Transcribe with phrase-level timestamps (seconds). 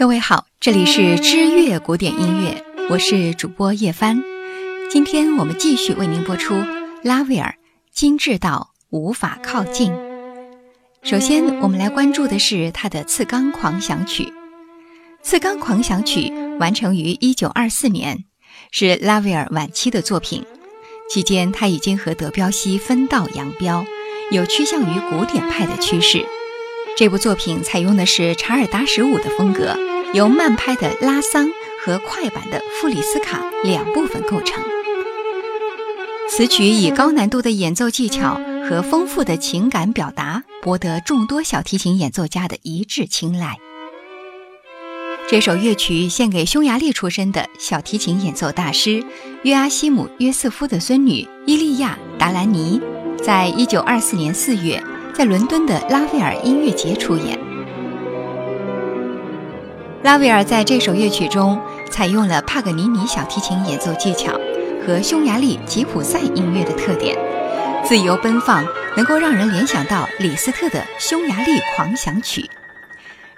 [0.00, 4.18] 各位好，这里是知乐古典音乐，我是主播叶帆。
[4.90, 6.54] 今天我们继续为您播出
[7.02, 7.54] 拉威尔
[7.94, 9.92] 《精致到无法靠近》。
[11.02, 14.22] 首先，我们来关注的是他的《次钢狂想曲》。
[15.20, 18.24] 《次钢狂想曲》完成于1924年，
[18.70, 20.42] 是拉威尔晚期的作品。
[21.10, 23.84] 期间，他已经和德彪西分道扬镳，
[24.30, 26.24] 有趋向于古典派的趋势。
[26.96, 29.78] 这部作品采用的是查尔达十五的风格，
[30.12, 31.48] 由慢拍的拉桑
[31.84, 34.62] 和快板的弗里斯卡两部分构成。
[36.28, 43.56] 此曲以高难度的演奏技巧和丰富的情感表达，博得众多小提琴演奏家的一致青睐。
[45.28, 49.04] 这首乐曲献给匈牙利出身的小提琴演奏大师
[49.42, 52.80] 约阿希姆·约瑟夫的孙女伊利亚·达兰尼，
[53.22, 54.82] 在一九二四年四月。
[55.12, 57.49] 在伦敦的拉斐尔音乐节出演。
[60.02, 64.32] 拉威尔在这首乐曲中采用了帕格尼尼小提琴演奏技巧
[64.86, 67.18] 和匈牙利吉普赛音乐的特点，
[67.84, 68.64] 自由奔放，
[68.96, 72.40] 能够让人联想到李斯特的《匈牙利狂想曲》。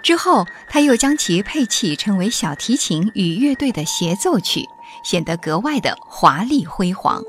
[0.03, 4.69] 之后，他又将其配器称为小提琴与乐队的协奏曲，
[5.03, 7.21] 显得格外的华丽辉煌。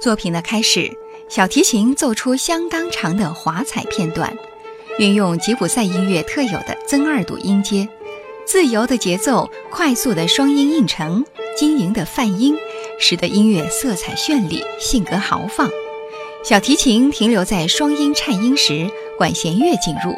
[0.00, 0.90] 作品的开始。
[1.28, 4.36] 小提琴奏出相当长的华彩片段，
[5.00, 7.88] 运用吉普赛音乐特有的增二度音阶，
[8.46, 11.24] 自由的节奏，快速的双音映成，
[11.56, 12.54] 晶莹的泛音，
[12.98, 15.70] 使得音乐色彩绚丽，性格豪放。
[16.44, 20.14] 小提琴停留在双音颤音时，管弦乐进入，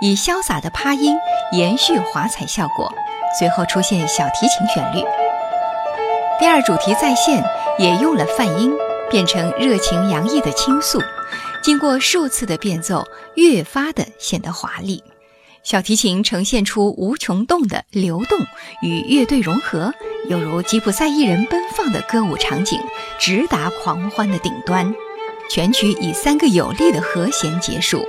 [0.00, 1.14] 以潇洒的趴音
[1.52, 2.90] 延续华彩效果，
[3.38, 5.04] 随后出现小提琴旋律。
[6.40, 7.44] 第二主题再现，
[7.78, 8.72] 也用了泛音。
[9.10, 10.98] 变成热情洋溢的倾诉，
[11.62, 13.06] 经过数次的变奏，
[13.36, 15.02] 越发的显得华丽。
[15.62, 18.36] 小提琴呈现出无穷动的流动
[18.82, 19.94] 与乐队融合，
[20.28, 22.80] 犹如吉普赛艺人奔放的歌舞场景，
[23.20, 24.92] 直达狂欢的顶端。
[25.48, 28.04] 全曲以三个有力的和弦结束。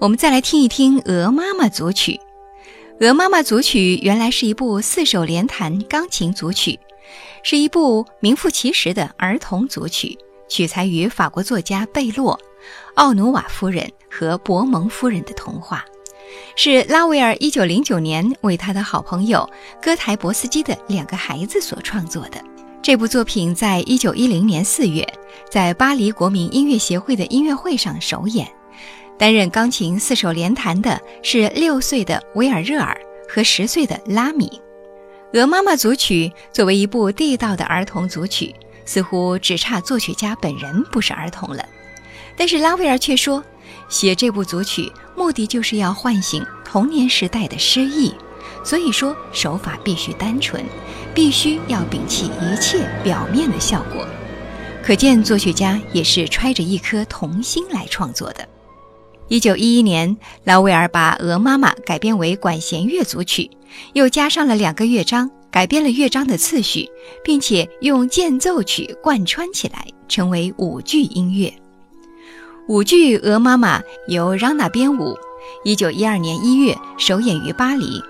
[0.00, 2.18] 我们再来听一听《鹅妈妈组曲》。
[3.06, 6.80] 《鹅妈妈组曲》原来是一部四手联弹钢琴组曲，
[7.42, 10.16] 是一部名副其实的儿童组曲，
[10.48, 12.40] 取材于法国作家贝洛、
[12.94, 15.84] 奥努瓦夫人和博蒙夫人的童话，
[16.56, 19.46] 是拉维尔1909年为他的好朋友
[19.82, 22.42] 戈台博斯基的两个孩子所创作的。
[22.80, 25.06] 这部作品在1910年4月
[25.50, 28.50] 在巴黎国民音乐协会的音乐会上首演。
[29.20, 32.98] 担任钢琴四手联弹的是六岁的维尔热尔
[33.28, 34.48] 和十岁的拉米。
[35.38, 38.54] 《鹅妈妈组曲》作为一部地道的儿童组曲，
[38.86, 41.62] 似乎只差作曲家本人不是儿童了。
[42.34, 43.44] 但是拉威尔却说，
[43.90, 48.14] 写这部组曲目的就是要唤醒童年时代的诗意，
[48.64, 50.64] 所以说手法必须单纯，
[51.14, 54.08] 必须要摒弃一切表面的效果。
[54.82, 58.48] 可见作曲家也是揣着一颗童心来创作的。
[59.30, 63.48] 一九一一年，劳威尔把《鹅妈妈》改编为管弦乐组曲，
[63.92, 66.88] 又加上了两个乐章，改变了乐章的次序，
[67.22, 71.54] 并且用间奏曲贯穿起来，成为舞剧音乐。
[72.66, 73.78] 舞剧《鹅妈妈》
[74.08, 75.16] 由让娜编舞，
[75.62, 78.02] 一九一二年一月首演于巴黎。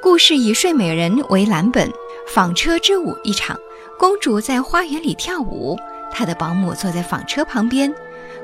[0.00, 1.90] 故事以睡美人为蓝本，
[2.32, 3.58] 纺车之舞一场。
[3.98, 5.76] 公主在花园里跳舞，
[6.12, 7.92] 她的保姆坐在纺车旁边，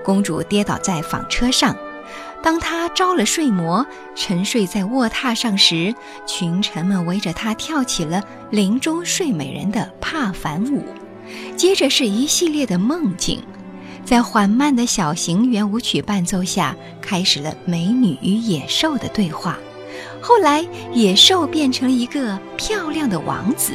[0.02, 1.76] 公主跌倒在纺车上。
[2.42, 5.94] 当他着了睡魔，沉睡在卧榻上时，
[6.26, 10.84] 群臣们围着他跳起了林中睡美人的帕凡舞。
[11.56, 13.42] 接着是一系列的梦境，
[14.04, 19.58] 在缓慢的小型圆舞曲伴奏下，开始了美女与野兽的对话。
[20.22, 23.74] 后来，野兽变成了一个漂亮的王子。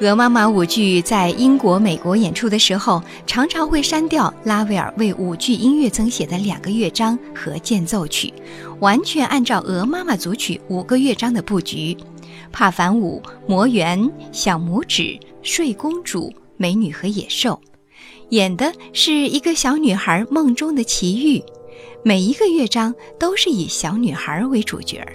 [0.00, 8.32] 鹅妈妈舞剧在英国、美国演出的时候，常常会删掉拉威尔为舞剧音乐增写的两个乐章和间奏曲，
[8.78, 11.96] 完全按照鹅妈妈组曲五个乐章的布局。
[12.52, 17.60] 帕凡舞、魔猿、小拇指、睡公主、美女和野兽，
[18.28, 21.42] 演的是一个小女孩梦中的奇遇。
[22.04, 25.12] 每一个乐章都是以小女孩为主角儿。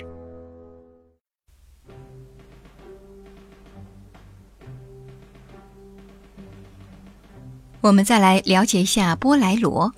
[7.83, 9.93] 我们再来了解一下波莱罗。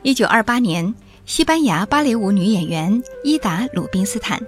[0.00, 0.94] 一九二八年，
[1.26, 4.40] 西班牙芭蕾舞女演员伊达·鲁宾斯坦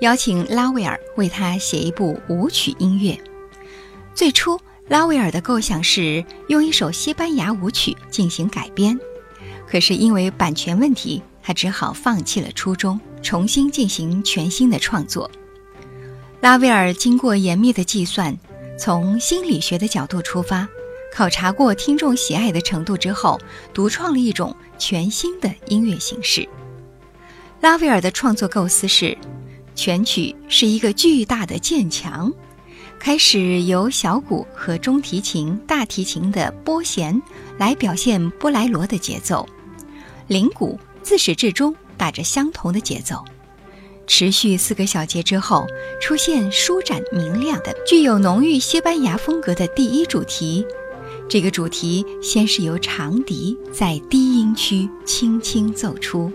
[0.00, 3.16] 邀请拉威尔为她写一部舞曲音乐。
[4.16, 4.58] 最初，
[4.88, 8.98] 拉威尔的构想是用一首西班牙舞曲进行改编，
[9.68, 15.30] 可是因为版权问题，他只好放弃了初衷，重新进行全新的创作。
[16.40, 18.36] 拉威尔经过严密的计算，
[18.76, 20.66] 从心理学的角度出发。
[21.14, 23.38] 考察过听众喜爱的程度之后，
[23.74, 26.48] 独创了一种全新的音乐形式。
[27.60, 29.16] 拉威尔的创作构思是，
[29.74, 32.32] 全曲是一个巨大的渐强，
[32.98, 37.20] 开始由小鼓和中提琴、大提琴的拨弦
[37.58, 39.46] 来表现波莱罗的节奏，
[40.28, 43.22] 铃鼓自始至终打着相同的节奏，
[44.06, 45.66] 持续四个小节之后，
[46.00, 50.66] 出现舒展明亮的、具有浓郁西班牙风格的第一主题。
[51.28, 56.30] 这个主题先是由长笛在低音区轻轻奏出，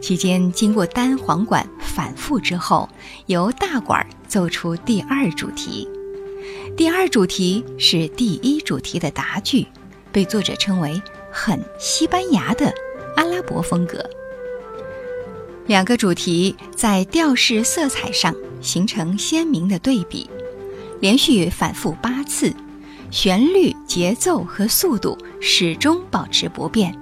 [0.00, 2.88] 期间经过单簧管反复之后，
[3.26, 5.88] 由大管奏出第二主题。
[6.76, 9.66] 第二主题是第一主题的答句，
[10.10, 11.00] 被作者称为
[11.30, 12.74] 很西班牙的
[13.16, 14.04] 阿拉伯风格。
[15.66, 20.28] 两个主题在调式、色彩上形成鲜明的对比，
[21.00, 22.52] 连续反复八次。
[23.10, 26.92] 旋律、节奏和速度始终保持不变，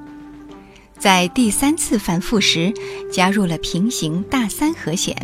[0.99, 2.73] 在第三次反复时
[3.11, 5.17] 加入了平行大三和弦，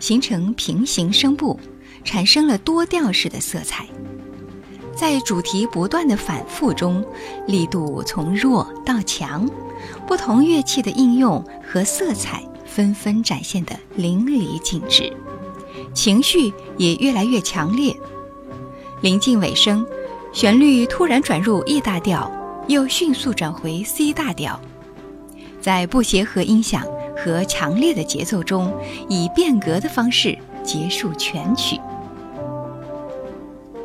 [0.00, 1.58] 形成平行声部，
[2.02, 3.86] 产生了多调式的色彩。
[4.96, 7.04] 在主题不断的反复中，
[7.46, 9.48] 力度从弱到强，
[10.06, 15.12] 不同乐器的应用和色彩纷纷展现得淋漓尽致，
[15.94, 17.96] 情绪也越来越强烈。
[19.00, 19.86] 临近尾声。
[20.34, 22.28] 旋律突然转入 E 大调，
[22.66, 24.60] 又迅速转回 C 大调，
[25.60, 26.84] 在不协和音响
[27.16, 28.74] 和强烈的节奏中，
[29.08, 31.78] 以变革的方式结束全曲。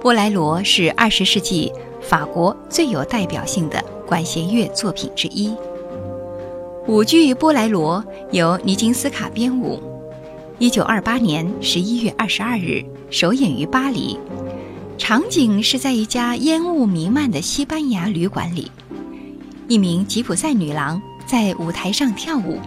[0.01, 5.55] 波莱罗是二十世纪法国最有代表性的管弦乐作品之一。
[6.87, 9.79] 舞剧《波莱罗》由尼金斯卡编舞，
[10.57, 14.17] 一九二八年十一月二十二日首演于巴黎。
[14.99, 18.69] 场景是在一家烟雾弥漫的西班牙旅馆里，
[19.69, 22.59] 一名吉普赛女郎在舞台上跳舞，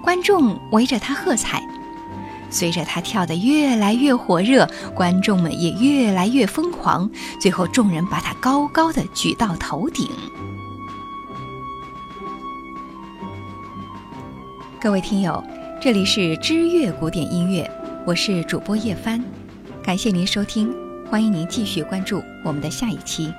[0.00, 1.60] 观众围着她喝彩。
[2.48, 7.10] 随着她跳得越来越火热，观众们也越来越疯狂。
[7.40, 10.08] 最后，众人把她高高的举到头顶。
[14.80, 15.42] 各位听友，
[15.80, 17.68] 这里是知乐古典音乐，
[18.06, 19.22] 我是主播叶帆，
[19.82, 20.72] 感谢您收听。
[21.12, 23.34] 欢迎您继续关注我们的下一期。